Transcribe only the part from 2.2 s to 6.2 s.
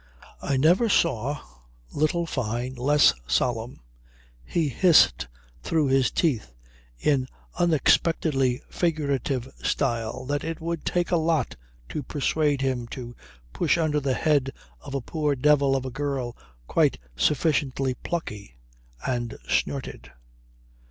Fyne less solemn. He hissed through his